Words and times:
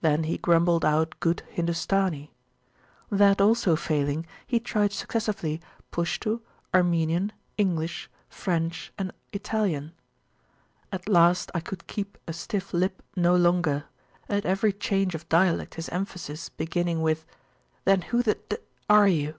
Then 0.00 0.24
he 0.24 0.38
grumbled 0.38 0.82
out 0.82 1.20
good 1.20 1.42
Hindustani. 1.50 2.32
That 3.10 3.38
also 3.38 3.76
failing, 3.76 4.24
he 4.46 4.60
tried 4.60 4.92
successively 4.94 5.60
Pushtu, 5.92 6.40
Armenian, 6.72 7.32
English, 7.58 8.08
French, 8.30 8.94
and 8.96 9.12
Italian. 9.30 9.92
At 10.90 11.06
last 11.06 11.50
I 11.54 11.60
could 11.60 11.86
keep 11.86 12.16
a 12.26 12.32
stiff 12.32 12.72
lip 12.72 13.02
no 13.14 13.36
longer; 13.36 13.84
at 14.26 14.46
every 14.46 14.72
change 14.72 15.14
of 15.14 15.28
dialect 15.28 15.74
his 15.74 15.90
emphasis 15.90 16.48
beginning 16.48 17.02
with 17.02 17.26
Then 17.84 18.00
who 18.08 18.22
the 18.22 18.38
d 18.48 18.56
are 18.88 19.06
you? 19.08 19.34